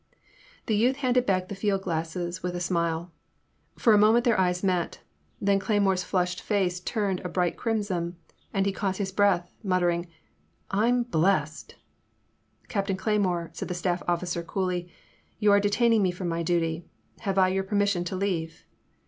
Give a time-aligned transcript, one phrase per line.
[0.65, 3.11] The youth handed back the field glass with a smile.
[3.77, 5.01] For a moment their eyes met,
[5.39, 8.15] then Cley more' s flushed face ttuned a bright crimson
[8.51, 10.07] and he caught his breath, murmuring
[10.71, 11.75] I 'm blest!"
[12.67, 14.91] Captain Cleymore," said the staflF officer coolly,
[15.37, 16.83] "you are detaining me fi om my duty.
[17.19, 18.65] Have I your permission to leave